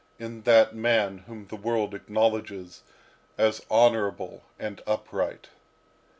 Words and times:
in 0.17 0.41
that 0.41 0.73
man 0.75 1.19
whom 1.27 1.45
the 1.45 1.55
world 1.55 1.93
acknowledges 1.93 2.81
as 3.37 3.63
honourable 3.69 4.41
and 4.57 4.81
upright. 4.87 5.49